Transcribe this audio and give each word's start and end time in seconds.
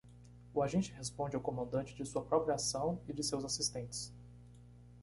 O 0.51 0.63
agente 0.63 0.91
responde 0.93 1.35
ao 1.35 1.41
comandante 1.43 1.93
de 1.93 2.03
sua 2.07 2.23
própria 2.23 2.55
ação 2.55 2.99
e 3.07 3.13
de 3.13 3.21
seus 3.23 3.45
assistentes. 3.45 4.11